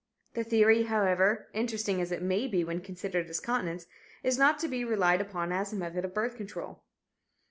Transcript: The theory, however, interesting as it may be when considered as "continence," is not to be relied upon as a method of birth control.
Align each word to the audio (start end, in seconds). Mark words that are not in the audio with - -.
The 0.33 0.43
theory, 0.43 0.85
however, 0.85 1.49
interesting 1.53 2.01
as 2.01 2.11
it 2.11 2.23
may 2.23 2.47
be 2.47 2.63
when 2.63 2.81
considered 2.81 3.29
as 3.29 3.39
"continence," 3.39 3.85
is 4.23 4.35
not 4.39 4.57
to 4.61 4.67
be 4.67 4.83
relied 4.83 5.21
upon 5.21 5.51
as 5.51 5.71
a 5.71 5.75
method 5.75 6.03
of 6.03 6.13
birth 6.15 6.35
control. 6.37 6.81